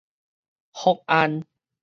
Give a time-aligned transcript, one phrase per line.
[0.73, 1.43] 福安